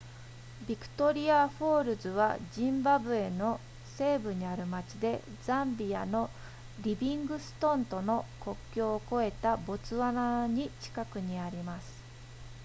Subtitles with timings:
[0.67, 6.31] ビクトリアフォールズはジンバブエの西部にある町でザンビアの
[6.79, 12.01] リビングストンとの国境を越えたボツワナに近くにあります